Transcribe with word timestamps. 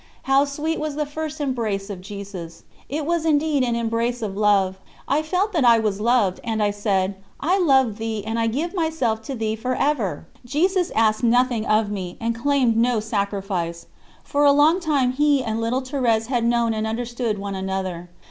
How 0.23 0.45
sweet 0.45 0.79
was 0.79 0.95
the 0.95 1.05
first 1.05 1.39
embrace 1.39 1.91
of 1.91 2.01
Jesus! 2.01 2.63
It 2.89 3.05
was 3.05 3.23
indeed 3.23 3.61
an 3.63 3.75
embrace 3.75 4.23
of 4.23 4.35
love. 4.35 4.77
I 5.07 5.21
felt 5.21 5.53
that 5.53 5.63
I 5.63 5.77
was 5.77 6.01
loved, 6.01 6.39
and 6.43 6.57
I 6.63 6.71
said: 6.71 7.17
"I 7.39 7.59
love 7.59 7.99
Thee, 7.99 8.23
and 8.25 8.39
I 8.39 8.47
give 8.47 8.73
myself 8.73 9.21
to 9.25 9.35
Thee 9.35 9.55
for 9.55 9.75
ever." 9.75 10.25
Jesus 10.43 10.89
asked 10.95 11.21
nothing 11.23 11.67
of 11.67 11.91
me, 11.91 12.17
and 12.19 12.33
claimed 12.33 12.75
no 12.75 12.99
sacrifice; 12.99 13.85
for 14.23 14.43
a 14.43 14.51
long 14.51 14.79
time 14.79 15.11
He 15.11 15.43
and 15.43 15.61
little 15.61 15.83
Thérèse 15.83 16.25
had 16.25 16.45
known 16.45 16.73
and 16.73 16.87
understood 16.87 17.37
one 17.37 17.53
another. 17.53 18.09